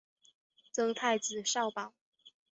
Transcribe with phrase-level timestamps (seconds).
[0.71, 1.93] 赠太子少保。